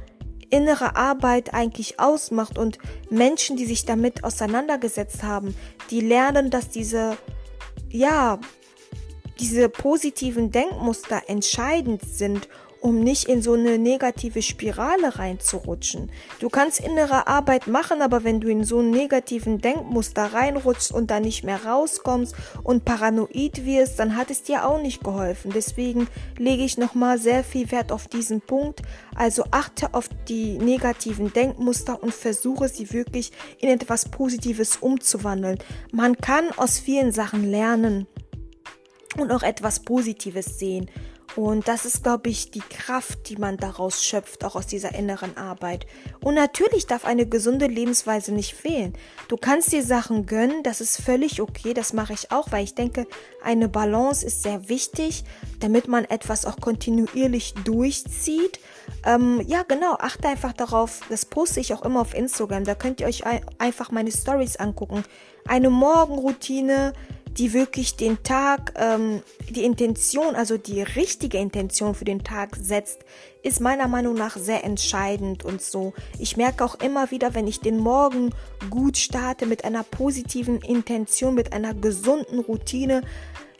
innere 0.53 0.95
Arbeit 0.95 1.53
eigentlich 1.53 1.99
ausmacht 1.99 2.59
und 2.59 2.77
Menschen, 3.09 3.57
die 3.57 3.65
sich 3.65 3.85
damit 3.85 4.23
auseinandergesetzt 4.23 5.23
haben, 5.23 5.55
die 5.89 5.99
lernen, 5.99 6.51
dass 6.51 6.69
diese 6.69 7.17
ja, 7.89 8.39
diese 9.39 9.67
positiven 9.67 10.51
Denkmuster 10.51 11.23
entscheidend 11.27 12.03
sind, 12.03 12.47
um 12.83 12.99
nicht 12.99 13.29
in 13.29 13.41
so 13.41 13.53
eine 13.53 13.79
negative 13.79 14.41
Spirale 14.41 15.17
reinzurutschen. 15.17 16.11
Du 16.39 16.49
kannst 16.49 16.81
innere 16.81 17.27
Arbeit 17.27 17.67
machen, 17.67 18.01
aber 18.01 18.25
wenn 18.25 18.41
du 18.41 18.49
in 18.49 18.65
so 18.65 18.79
einen 18.79 18.91
negativen 18.91 19.61
Denkmuster 19.61 20.33
reinrutschst 20.33 20.91
und 20.91 21.09
da 21.09 21.21
nicht 21.21 21.45
mehr 21.45 21.63
rauskommst 21.63 22.35
und 22.61 22.83
paranoid 22.83 23.65
wirst, 23.65 23.99
dann 23.99 24.17
hat 24.17 24.29
es 24.29 24.43
dir 24.43 24.67
auch 24.67 24.81
nicht 24.81 25.01
geholfen. 25.01 25.51
Deswegen 25.55 26.07
lege 26.37 26.63
ich 26.63 26.77
nochmal 26.77 27.19
sehr 27.19 27.45
viel 27.45 27.71
Wert 27.71 27.93
auf 27.93 28.09
diesen 28.09 28.41
Punkt. 28.41 28.81
Also 29.15 29.45
achte 29.51 29.93
auf 29.93 30.09
die 30.27 30.57
negativen 30.57 31.31
Denkmuster 31.31 32.03
und 32.03 32.13
versuche 32.13 32.67
sie 32.67 32.91
wirklich 32.91 33.31
in 33.61 33.69
etwas 33.69 34.09
Positives 34.09 34.75
umzuwandeln. 34.75 35.57
Man 35.93 36.17
kann 36.17 36.51
aus 36.57 36.79
vielen 36.79 37.13
Sachen 37.13 37.49
lernen 37.49 38.07
und 39.17 39.31
auch 39.31 39.43
etwas 39.43 39.79
Positives 39.79 40.59
sehen. 40.59 40.89
Und 41.35 41.67
das 41.67 41.85
ist, 41.85 42.03
glaube 42.03 42.29
ich, 42.29 42.51
die 42.51 42.59
Kraft, 42.59 43.29
die 43.29 43.37
man 43.37 43.57
daraus 43.57 44.03
schöpft, 44.03 44.43
auch 44.43 44.55
aus 44.55 44.67
dieser 44.67 44.93
inneren 44.93 45.35
Arbeit. 45.35 45.87
Und 46.21 46.35
natürlich 46.35 46.85
darf 46.85 47.05
eine 47.05 47.25
gesunde 47.25 47.65
Lebensweise 47.65 48.33
nicht 48.33 48.53
fehlen. 48.53 48.93
Du 49.29 49.37
kannst 49.37 49.71
dir 49.71 49.83
Sachen 49.83 50.25
gönnen, 50.27 50.61
das 50.63 50.79
ist 50.79 51.01
völlig 51.01 51.41
okay, 51.41 51.73
das 51.73 51.93
mache 51.93 52.13
ich 52.13 52.31
auch, 52.31 52.51
weil 52.51 52.63
ich 52.63 52.75
denke, 52.75 53.07
eine 53.43 53.67
Balance 53.67 54.25
ist 54.25 54.43
sehr 54.43 54.69
wichtig, 54.69 55.23
damit 55.59 55.87
man 55.87 56.05
etwas 56.05 56.45
auch 56.45 56.57
kontinuierlich 56.57 57.55
durchzieht. 57.63 58.59
Ähm, 59.05 59.41
ja, 59.47 59.63
genau, 59.63 59.95
achte 59.99 60.27
einfach 60.27 60.53
darauf, 60.53 61.01
das 61.09 61.25
poste 61.25 61.59
ich 61.59 61.73
auch 61.73 61.83
immer 61.83 62.01
auf 62.01 62.13
Instagram, 62.13 62.63
da 62.63 62.75
könnt 62.75 63.01
ihr 63.01 63.07
euch 63.07 63.23
einfach 63.57 63.91
meine 63.91 64.11
Stories 64.11 64.57
angucken. 64.57 65.03
Eine 65.45 65.69
Morgenroutine, 65.69 66.93
die 67.37 67.53
wirklich 67.53 67.95
den 67.95 68.21
Tag, 68.23 68.73
ähm, 68.77 69.21
die 69.49 69.63
Intention, 69.63 70.35
also 70.35 70.57
die 70.57 70.81
richtige 70.81 71.37
Intention 71.37 71.95
für 71.95 72.05
den 72.05 72.23
Tag 72.23 72.55
setzt, 72.61 72.99
ist 73.41 73.59
meiner 73.59 73.87
Meinung 73.87 74.15
nach 74.15 74.37
sehr 74.37 74.63
entscheidend 74.63 75.43
und 75.43 75.61
so. 75.61 75.93
Ich 76.17 76.37
merke 76.37 76.63
auch 76.63 76.75
immer 76.75 77.11
wieder, 77.11 77.33
wenn 77.33 77.47
ich 77.47 77.59
den 77.59 77.77
Morgen 77.77 78.33
gut 78.69 78.97
starte 78.97 79.45
mit 79.45 79.65
einer 79.65 79.83
positiven 79.83 80.61
Intention, 80.61 81.35
mit 81.35 81.51
einer 81.51 81.73
gesunden 81.73 82.39
Routine, 82.39 83.01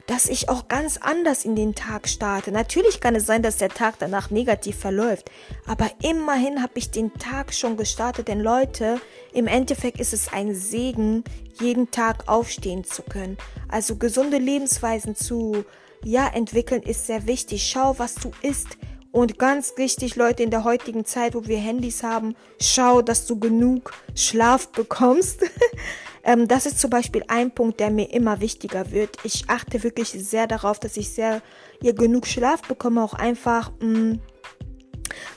dass 0.07 0.27
ich 0.27 0.49
auch 0.49 0.67
ganz 0.67 0.97
anders 0.97 1.45
in 1.45 1.55
den 1.55 1.75
Tag 1.75 2.07
starte. 2.09 2.51
Natürlich 2.51 2.99
kann 2.99 3.15
es 3.15 3.25
sein, 3.25 3.41
dass 3.41 3.57
der 3.57 3.69
Tag 3.69 3.95
danach 3.99 4.29
negativ 4.29 4.77
verläuft, 4.77 5.31
aber 5.65 5.89
immerhin 6.01 6.61
habe 6.61 6.73
ich 6.75 6.91
den 6.91 7.13
Tag 7.13 7.53
schon 7.53 7.77
gestartet, 7.77 8.27
denn 8.27 8.39
Leute, 8.39 8.99
im 9.33 9.47
Endeffekt 9.47 9.99
ist 9.99 10.13
es 10.13 10.31
ein 10.33 10.53
Segen, 10.53 11.23
jeden 11.59 11.91
Tag 11.91 12.27
aufstehen 12.27 12.83
zu 12.83 13.03
können. 13.03 13.37
Also 13.69 13.95
gesunde 13.95 14.37
Lebensweisen 14.37 15.15
zu 15.15 15.65
ja 16.03 16.27
entwickeln 16.27 16.83
ist 16.83 17.07
sehr 17.07 17.27
wichtig. 17.27 17.69
Schau, 17.69 17.97
was 17.97 18.15
du 18.15 18.31
isst. 18.41 18.77
Und 19.11 19.37
ganz 19.37 19.73
wichtig, 19.77 20.15
Leute, 20.15 20.41
in 20.41 20.49
der 20.49 20.63
heutigen 20.63 21.05
Zeit, 21.05 21.35
wo 21.35 21.45
wir 21.45 21.59
Handys 21.59 22.01
haben, 22.01 22.35
schau, 22.59 23.03
dass 23.03 23.27
du 23.27 23.39
genug 23.39 23.93
Schlaf 24.15 24.69
bekommst. 24.69 25.41
Ähm, 26.23 26.47
das 26.47 26.65
ist 26.65 26.79
zum 26.79 26.89
Beispiel 26.89 27.23
ein 27.27 27.51
Punkt, 27.51 27.79
der 27.79 27.91
mir 27.91 28.11
immer 28.11 28.39
wichtiger 28.39 28.91
wird. 28.91 29.17
Ich 29.23 29.49
achte 29.49 29.83
wirklich 29.83 30.09
sehr 30.09 30.47
darauf, 30.47 30.79
dass 30.79 30.97
ich 30.97 31.09
sehr 31.09 31.41
ihr 31.81 31.93
genug 31.93 32.27
Schlaf 32.27 32.61
bekomme, 32.61 33.03
auch 33.03 33.13
einfach. 33.13 33.71
Mh, 33.79 33.99
mm, 33.99 34.19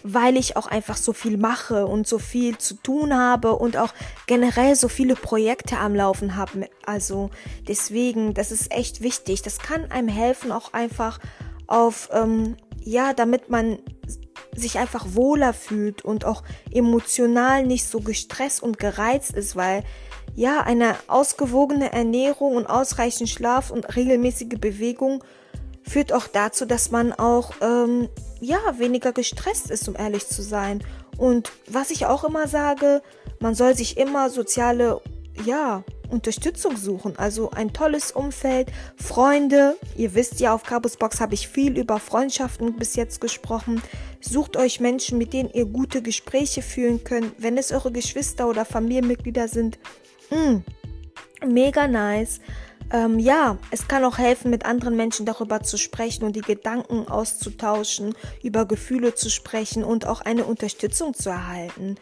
weil 0.02 0.36
ich 0.36 0.56
auch 0.56 0.66
einfach 0.66 0.96
so 0.96 1.12
viel 1.12 1.36
mache 1.36 1.86
und 1.86 2.06
so 2.06 2.18
viel 2.18 2.58
zu 2.58 2.74
tun 2.74 3.14
habe 3.14 3.56
und 3.56 3.76
auch 3.76 3.92
generell 4.26 4.76
so 4.76 4.88
viele 4.88 5.14
Projekte 5.14 5.78
am 5.78 5.94
Laufen 5.94 6.36
habe. 6.36 6.68
Also 6.84 7.30
deswegen, 7.66 8.34
das 8.34 8.52
ist 8.52 8.72
echt 8.72 9.02
wichtig. 9.02 9.42
Das 9.42 9.58
kann 9.58 9.90
einem 9.90 10.08
helfen, 10.08 10.52
auch 10.52 10.72
einfach 10.72 11.18
auf, 11.66 12.08
ähm, 12.12 12.56
ja, 12.80 13.12
damit 13.12 13.50
man 13.50 13.78
sich 14.54 14.78
einfach 14.78 15.06
wohler 15.10 15.52
fühlt 15.52 16.02
und 16.02 16.24
auch 16.24 16.42
emotional 16.70 17.66
nicht 17.66 17.86
so 17.86 18.00
gestresst 18.00 18.62
und 18.62 18.78
gereizt 18.78 19.32
ist, 19.32 19.56
weil 19.56 19.82
ja, 20.36 20.60
eine 20.60 20.94
ausgewogene 21.08 21.92
Ernährung 21.92 22.56
und 22.56 22.66
ausreichend 22.66 23.30
Schlaf 23.30 23.70
und 23.70 23.96
regelmäßige 23.96 24.58
Bewegung 24.60 25.24
führt 25.82 26.12
auch 26.12 26.26
dazu, 26.26 26.66
dass 26.66 26.90
man 26.90 27.12
auch 27.12 27.52
ähm, 27.62 28.08
ja 28.40 28.58
weniger 28.78 29.12
gestresst 29.12 29.70
ist, 29.70 29.88
um 29.88 29.96
ehrlich 29.96 30.28
zu 30.28 30.42
sein. 30.42 30.84
Und 31.16 31.52
was 31.66 31.90
ich 31.90 32.04
auch 32.04 32.22
immer 32.22 32.48
sage, 32.48 33.02
man 33.40 33.54
soll 33.54 33.74
sich 33.74 33.96
immer 33.96 34.28
soziale 34.28 35.00
ja 35.44 35.82
Unterstützung 36.10 36.76
suchen. 36.76 37.14
Also 37.16 37.50
ein 37.50 37.72
tolles 37.72 38.12
Umfeld, 38.12 38.70
Freunde. 38.96 39.76
Ihr 39.96 40.14
wisst 40.14 40.38
ja, 40.40 40.54
auf 40.54 40.64
Cabos 40.64 40.98
Box 40.98 41.20
habe 41.20 41.34
ich 41.34 41.48
viel 41.48 41.78
über 41.78 41.98
Freundschaften 41.98 42.76
bis 42.76 42.94
jetzt 42.94 43.22
gesprochen. 43.22 43.82
Sucht 44.20 44.56
euch 44.58 44.80
Menschen, 44.80 45.16
mit 45.16 45.32
denen 45.32 45.50
ihr 45.50 45.64
gute 45.64 46.02
Gespräche 46.02 46.60
führen 46.60 47.04
könnt. 47.04 47.32
Wenn 47.38 47.56
es 47.56 47.72
eure 47.72 47.90
Geschwister 47.90 48.48
oder 48.48 48.64
Familienmitglieder 48.64 49.48
sind, 49.48 49.78
Mm, 50.30 50.58
mega 51.46 51.86
nice. 51.86 52.40
Ähm, 52.92 53.18
ja, 53.18 53.58
es 53.70 53.88
kann 53.88 54.04
auch 54.04 54.18
helfen, 54.18 54.50
mit 54.50 54.64
anderen 54.64 54.96
Menschen 54.96 55.26
darüber 55.26 55.62
zu 55.62 55.76
sprechen 55.76 56.24
und 56.24 56.36
die 56.36 56.40
Gedanken 56.40 57.08
auszutauschen, 57.08 58.14
über 58.42 58.64
Gefühle 58.64 59.14
zu 59.14 59.28
sprechen 59.28 59.82
und 59.82 60.06
auch 60.06 60.20
eine 60.20 60.44
Unterstützung 60.44 61.14
zu 61.14 61.30
erhalten. 61.30 61.96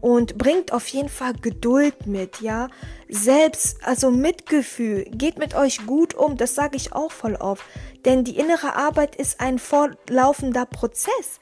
Und 0.00 0.38
bringt 0.38 0.72
auf 0.72 0.86
jeden 0.88 1.08
Fall 1.08 1.32
Geduld 1.32 2.06
mit, 2.06 2.40
ja. 2.40 2.68
Selbst, 3.08 3.84
also 3.84 4.12
Mitgefühl, 4.12 5.06
geht 5.10 5.38
mit 5.38 5.56
euch 5.56 5.84
gut 5.86 6.14
um, 6.14 6.36
das 6.36 6.54
sage 6.54 6.76
ich 6.76 6.92
auch 6.92 7.10
voll 7.10 7.34
oft. 7.34 7.64
Denn 8.04 8.22
die 8.22 8.38
innere 8.38 8.76
Arbeit 8.76 9.16
ist 9.16 9.40
ein 9.40 9.58
fortlaufender 9.58 10.66
Prozess. 10.66 11.40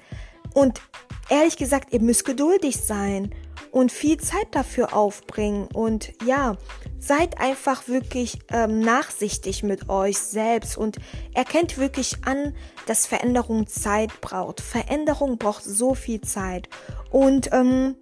Und 0.55 0.81
ehrlich 1.29 1.59
gesagt, 1.59 1.93
ihr 1.93 2.01
müsst 2.01 2.25
geduldig 2.25 2.79
sein 2.79 3.35
und 3.77 3.93
viel 3.93 4.17
Zeit 4.17 4.47
dafür 4.53 4.97
aufbringen. 4.97 5.69
Und 5.71 6.15
ja, 6.25 6.57
seid 6.99 7.39
einfach 7.39 7.89
wirklich 7.89 8.39
ähm, 8.49 8.81
nachsichtig 8.81 9.63
mit 9.63 9.91
euch 9.91 10.17
selbst 10.17 10.79
und 10.79 10.97
erkennt 11.35 11.77
wirklich 11.77 12.25
an, 12.25 12.55
dass 12.87 13.07
Veränderung 13.07 13.67
Zeit 13.67 14.23
braucht. 14.23 14.63
Veränderung 14.63 15.37
braucht 15.37 15.63
so 15.63 15.95
viel 15.95 16.23
Zeit. 16.23 16.71
Und 17.11 17.53
ähm, 17.53 17.97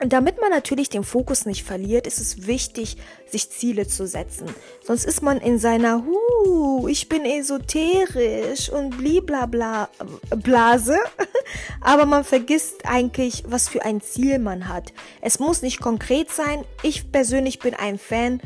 damit 0.00 0.40
man 0.40 0.50
natürlich 0.50 0.88
den 0.88 1.04
Fokus 1.04 1.46
nicht 1.46 1.64
verliert, 1.64 2.06
ist 2.06 2.20
es 2.20 2.46
wichtig, 2.46 2.96
sich 3.26 3.50
Ziele 3.50 3.86
zu 3.86 4.06
setzen. 4.06 4.46
Sonst 4.82 5.04
ist 5.04 5.22
man 5.22 5.38
in 5.38 5.58
seiner, 5.58 6.04
huh, 6.04 6.88
ich 6.88 7.08
bin 7.08 7.24
esoterisch 7.24 8.70
und 8.70 8.98
bliblabla 8.98 9.88
Blase. 10.36 10.98
Aber 11.80 12.06
man 12.06 12.24
vergisst 12.24 12.86
eigentlich, 12.86 13.44
was 13.46 13.68
für 13.68 13.84
ein 13.84 14.00
Ziel 14.00 14.38
man 14.38 14.68
hat. 14.68 14.92
Es 15.20 15.38
muss 15.38 15.62
nicht 15.62 15.80
konkret 15.80 16.30
sein. 16.30 16.64
Ich 16.82 17.12
persönlich 17.12 17.60
bin 17.60 17.74
ein 17.74 17.98
Fan 17.98 18.40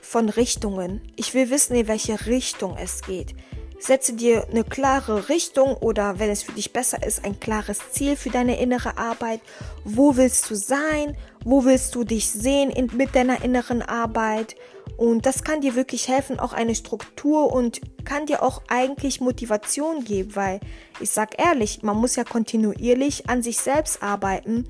von 0.00 0.28
Richtungen. 0.28 1.00
Ich 1.16 1.32
will 1.32 1.48
wissen, 1.50 1.74
in 1.74 1.88
welche 1.88 2.26
Richtung 2.26 2.76
es 2.76 3.02
geht. 3.02 3.34
Setze 3.82 4.12
dir 4.12 4.46
eine 4.48 4.62
klare 4.62 5.28
Richtung 5.28 5.74
oder 5.74 6.20
wenn 6.20 6.30
es 6.30 6.44
für 6.44 6.52
dich 6.52 6.72
besser 6.72 7.04
ist, 7.04 7.24
ein 7.24 7.40
klares 7.40 7.80
Ziel 7.90 8.14
für 8.14 8.30
deine 8.30 8.60
innere 8.60 8.96
Arbeit. 8.96 9.40
Wo 9.84 10.16
willst 10.16 10.48
du 10.48 10.54
sein? 10.54 11.16
Wo 11.44 11.64
willst 11.64 11.92
du 11.96 12.04
dich 12.04 12.30
sehen 12.30 12.70
in, 12.70 12.90
mit 12.96 13.16
deiner 13.16 13.44
inneren 13.44 13.82
Arbeit? 13.82 14.54
Und 14.96 15.26
das 15.26 15.42
kann 15.42 15.62
dir 15.62 15.74
wirklich 15.74 16.06
helfen, 16.06 16.38
auch 16.38 16.52
eine 16.52 16.76
Struktur 16.76 17.52
und 17.52 17.80
kann 18.04 18.26
dir 18.26 18.44
auch 18.44 18.62
eigentlich 18.68 19.20
Motivation 19.20 20.04
geben, 20.04 20.36
weil 20.36 20.60
ich 21.00 21.10
sag 21.10 21.42
ehrlich, 21.44 21.82
man 21.82 21.96
muss 21.96 22.14
ja 22.14 22.22
kontinuierlich 22.22 23.28
an 23.28 23.42
sich 23.42 23.58
selbst 23.58 24.00
arbeiten 24.00 24.68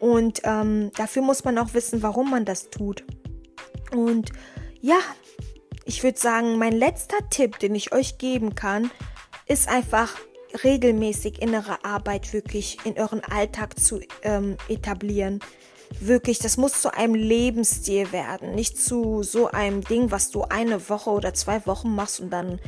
und 0.00 0.40
ähm, 0.44 0.92
dafür 0.96 1.20
muss 1.20 1.44
man 1.44 1.58
auch 1.58 1.74
wissen, 1.74 2.02
warum 2.02 2.30
man 2.30 2.46
das 2.46 2.70
tut. 2.70 3.04
Und 3.92 4.30
ja, 4.80 4.98
ich 5.86 6.02
würde 6.02 6.18
sagen, 6.18 6.58
mein 6.58 6.72
letzter 6.72 7.18
Tipp, 7.30 7.58
den 7.60 7.74
ich 7.74 7.92
euch 7.92 8.18
geben 8.18 8.54
kann, 8.54 8.90
ist 9.46 9.68
einfach 9.68 10.14
regelmäßig 10.64 11.40
innere 11.40 11.84
Arbeit 11.84 12.32
wirklich 12.32 12.78
in 12.84 12.98
euren 12.98 13.22
Alltag 13.22 13.78
zu 13.78 14.00
ähm, 14.22 14.56
etablieren. 14.68 15.40
Wirklich, 16.00 16.40
das 16.40 16.56
muss 16.56 16.82
zu 16.82 16.92
einem 16.92 17.14
Lebensstil 17.14 18.10
werden, 18.10 18.56
nicht 18.56 18.76
zu 18.76 19.22
so 19.22 19.48
einem 19.48 19.82
Ding, 19.84 20.10
was 20.10 20.30
du 20.30 20.42
eine 20.42 20.88
Woche 20.88 21.10
oder 21.10 21.32
zwei 21.32 21.64
Wochen 21.66 21.94
machst 21.94 22.18
und 22.18 22.30
dann 22.30 22.58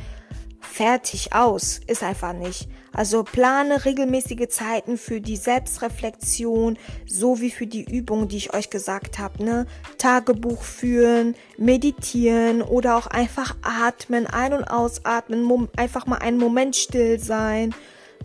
fertig 0.69 1.33
aus. 1.33 1.81
Ist 1.87 2.03
einfach 2.03 2.33
nicht. 2.33 2.69
Also 2.91 3.23
plane 3.23 3.85
regelmäßige 3.85 4.47
Zeiten 4.49 4.97
für 4.97 5.21
die 5.21 5.37
Selbstreflexion, 5.37 6.77
sowie 7.05 7.51
für 7.51 7.67
die 7.67 7.83
Übungen, 7.83 8.27
die 8.27 8.37
ich 8.37 8.53
euch 8.53 8.69
gesagt 8.69 9.19
habe. 9.19 9.43
Ne? 9.43 9.67
Tagebuch 9.97 10.63
führen, 10.63 11.35
meditieren 11.57 12.61
oder 12.61 12.97
auch 12.97 13.07
einfach 13.07 13.55
atmen, 13.61 14.27
ein- 14.27 14.53
und 14.53 14.63
ausatmen, 14.63 15.69
einfach 15.75 16.05
mal 16.05 16.17
einen 16.17 16.37
Moment 16.37 16.75
still 16.75 17.19
sein. 17.19 17.75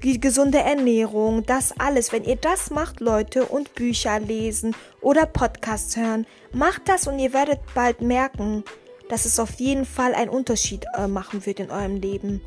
Die 0.03 0.21
gesunde 0.21 0.59
Ernährung, 0.59 1.47
das 1.47 1.73
alles. 1.79 2.13
Wenn 2.13 2.25
ihr 2.25 2.37
das 2.37 2.71
macht, 2.71 3.01
Leute, 3.01 3.45
und 3.45 3.75
Bücher 3.75 4.19
lesen 4.19 4.75
oder 5.01 5.25
Podcasts 5.25 5.97
hören, 5.97 6.27
macht 6.53 6.89
das 6.89 7.07
und 7.07 7.19
ihr 7.19 7.33
werdet 7.33 7.61
bald 7.75 8.01
merken, 8.01 8.65
dass 9.09 9.25
es 9.25 9.39
auf 9.39 9.55
jeden 9.61 9.85
Fall 9.85 10.15
einen 10.15 10.31
Unterschied 10.31 10.87
äh, 10.97 11.07
machen 11.07 11.47
wird 11.47 11.61
in 11.61 11.71
eurem 11.71 11.97
Leben. 11.97 12.41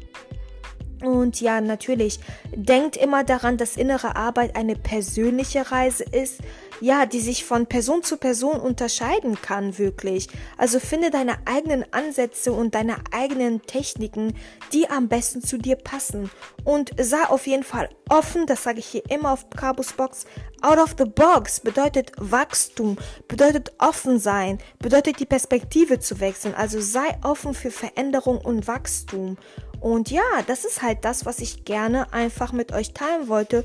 Und 1.04 1.42
ja, 1.42 1.62
natürlich, 1.62 2.20
denkt 2.56 2.98
immer 2.98 3.24
daran, 3.24 3.58
dass 3.58 3.78
innere 3.78 4.16
Arbeit 4.16 4.56
eine 4.56 4.76
persönliche 4.76 5.72
Reise 5.72 6.04
ist, 6.04 6.42
ja, 6.82 7.06
die 7.06 7.20
sich 7.20 7.46
von 7.46 7.68
Person 7.68 8.04
zu 8.04 8.18
Person 8.18 8.60
unterscheiden 8.60 9.42
kann, 9.42 9.78
wirklich. 9.78 10.28
Also 10.58 10.80
finde 10.80 11.10
deine 11.10 11.38
eigenen 11.46 11.86
Ansätze 11.92 12.52
und 12.52 12.76
deine 12.76 12.98
eigenen 13.12 13.62
Techniken, 13.64 14.34
die 14.74 14.90
am 14.90 15.08
besten 15.08 15.42
zu 15.42 15.58
dir 15.58 15.76
passen. 15.76 16.30
Und 16.64 16.92
sei 17.00 17.24
auf 17.28 17.48
jeden 17.48 17.64
Fall 17.64 17.90
offen, 18.10 18.46
das 18.46 18.64
sage 18.64 18.80
ich 18.80 18.88
hier 18.88 19.10
immer 19.10 19.32
auf 19.32 19.50
Cabus 19.50 19.94
Box. 19.94 20.26
Out 20.62 20.80
of 20.80 20.96
the 20.98 21.06
box 21.06 21.60
bedeutet 21.60 22.12
Wachstum, 22.18 22.98
bedeutet 23.28 23.74
offen 23.78 24.20
sein, 24.20 24.58
bedeutet 24.80 25.20
die 25.20 25.26
Perspektive 25.26 26.00
zu 26.00 26.20
wechseln. 26.20 26.56
Also 26.56 26.82
sei 26.82 27.18
offen 27.24 27.54
für 27.54 27.72
Veränderung 27.72 28.40
und 28.40 28.68
Wachstum. 28.68 29.38
Und 29.80 30.10
ja, 30.10 30.24
das 30.48 30.66
ist 30.66 30.82
halt 30.82 31.06
das, 31.06 31.26
was 31.26 31.40
ich 31.40 31.64
gerne 31.64 32.12
einfach 32.12 32.52
mit 32.52 32.72
euch 32.72 32.94
teilen 32.94 33.28
wollte 33.28 33.64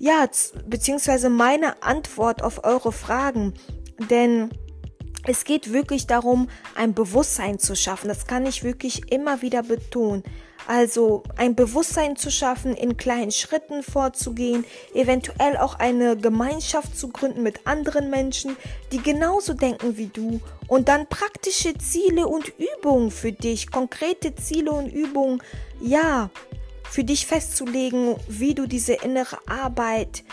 ja, 0.00 0.26
beziehungsweise 0.66 1.28
meine 1.28 1.82
Antwort 1.82 2.42
auf 2.42 2.64
eure 2.64 2.90
Fragen. 2.90 3.52
Denn 4.08 4.50
es 5.26 5.44
geht 5.44 5.74
wirklich 5.74 6.06
darum, 6.06 6.48
ein 6.74 6.94
Bewusstsein 6.94 7.58
zu 7.58 7.76
schaffen. 7.76 8.08
Das 8.08 8.26
kann 8.26 8.46
ich 8.46 8.64
wirklich 8.64 9.12
immer 9.12 9.42
wieder 9.42 9.62
betonen. 9.62 10.24
Also 10.66 11.22
ein 11.36 11.54
Bewusstsein 11.54 12.16
zu 12.16 12.30
schaffen, 12.30 12.74
in 12.74 12.96
kleinen 12.96 13.30
Schritten 13.30 13.82
vorzugehen, 13.82 14.64
eventuell 14.94 15.58
auch 15.58 15.74
eine 15.74 16.16
Gemeinschaft 16.16 16.96
zu 16.96 17.08
gründen 17.08 17.42
mit 17.42 17.66
anderen 17.66 18.08
Menschen, 18.08 18.56
die 18.92 19.02
genauso 19.02 19.52
denken 19.52 19.98
wie 19.98 20.06
du 20.06 20.40
und 20.66 20.88
dann 20.88 21.08
praktische 21.08 21.74
Ziele 21.76 22.26
und 22.26 22.52
Übungen 22.58 23.10
für 23.10 23.32
dich, 23.32 23.70
konkrete 23.70 24.34
Ziele 24.34 24.70
und 24.72 24.88
Übungen, 24.88 25.42
ja, 25.80 26.30
für 26.90 27.04
dich 27.04 27.26
festzulegen, 27.26 28.16
wie 28.28 28.54
du 28.54 28.66
diese 28.66 28.94
innere 28.94 29.38
Arbeit 29.46 30.24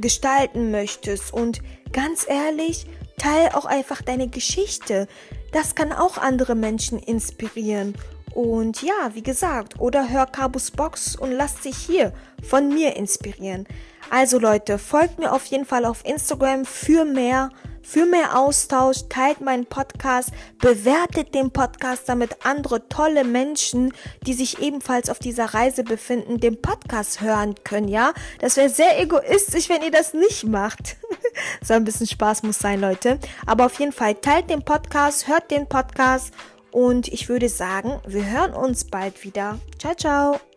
gestalten 0.00 0.70
möchtest. 0.70 1.32
Und 1.32 1.60
ganz 1.92 2.26
ehrlich, 2.28 2.86
teil 3.18 3.50
auch 3.52 3.66
einfach 3.66 4.02
deine 4.02 4.28
Geschichte. 4.28 5.08
Das 5.52 5.74
kann 5.74 5.92
auch 5.92 6.18
andere 6.18 6.54
Menschen 6.54 6.98
inspirieren. 6.98 7.94
Und 8.34 8.82
ja, 8.82 9.10
wie 9.14 9.22
gesagt, 9.22 9.78
oder 9.78 10.08
hör 10.08 10.26
Cabus 10.26 10.70
Box 10.70 11.16
und 11.16 11.32
lass 11.32 11.60
dich 11.60 11.76
hier 11.76 12.12
von 12.42 12.68
mir 12.68 12.96
inspirieren. 12.96 13.66
Also 14.10 14.38
Leute, 14.38 14.78
folgt 14.78 15.18
mir 15.18 15.32
auf 15.32 15.44
jeden 15.46 15.64
Fall 15.64 15.84
auf 15.84 16.04
Instagram 16.04 16.64
für 16.64 17.04
mehr 17.04 17.50
für 17.86 18.04
mehr 18.04 18.36
Austausch, 18.36 19.02
teilt 19.08 19.40
meinen 19.40 19.64
Podcast, 19.64 20.30
bewertet 20.58 21.34
den 21.34 21.52
Podcast, 21.52 22.08
damit 22.08 22.44
andere 22.44 22.88
tolle 22.88 23.22
Menschen, 23.22 23.92
die 24.26 24.34
sich 24.34 24.60
ebenfalls 24.60 25.08
auf 25.08 25.20
dieser 25.20 25.46
Reise 25.46 25.84
befinden, 25.84 26.40
den 26.40 26.60
Podcast 26.60 27.20
hören 27.20 27.54
können, 27.62 27.86
ja? 27.86 28.12
Das 28.40 28.56
wäre 28.56 28.68
sehr 28.68 29.00
egoistisch, 29.00 29.68
wenn 29.68 29.82
ihr 29.82 29.92
das 29.92 30.14
nicht 30.14 30.44
macht. 30.44 30.96
so 31.62 31.74
ein 31.74 31.84
bisschen 31.84 32.08
Spaß 32.08 32.42
muss 32.42 32.58
sein, 32.58 32.80
Leute. 32.80 33.20
Aber 33.46 33.66
auf 33.66 33.78
jeden 33.78 33.92
Fall 33.92 34.16
teilt 34.16 34.50
den 34.50 34.64
Podcast, 34.64 35.28
hört 35.28 35.52
den 35.52 35.68
Podcast 35.68 36.34
und 36.72 37.06
ich 37.08 37.28
würde 37.28 37.48
sagen, 37.48 38.00
wir 38.06 38.28
hören 38.28 38.52
uns 38.52 38.84
bald 38.84 39.22
wieder. 39.22 39.60
Ciao, 39.78 39.94
ciao. 39.94 40.55